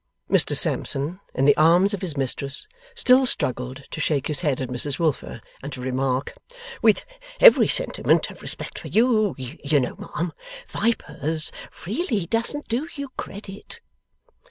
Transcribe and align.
Mr 0.31 0.57
Sampson, 0.57 1.19
in 1.35 1.45
the 1.45 1.55
arms 1.57 1.93
of 1.93 2.01
his 2.01 2.17
mistress, 2.17 2.65
still 2.95 3.27
struggled 3.27 3.83
to 3.91 4.01
shake 4.01 4.25
his 4.25 4.41
head 4.41 4.59
at 4.59 4.67
Mrs 4.67 4.97
Wilfer, 4.97 5.41
and 5.61 5.71
to 5.73 5.79
remark: 5.79 6.33
'With 6.81 7.05
every 7.39 7.67
sentiment 7.67 8.31
of 8.31 8.41
respect 8.41 8.79
for 8.79 8.87
you, 8.87 9.35
you 9.37 9.79
know, 9.79 9.95
ma'am 9.99 10.33
vipers 10.67 11.51
really 11.85 12.25
doesn't 12.25 12.67
do 12.67 12.87
you 12.95 13.09
credit. 13.15 13.79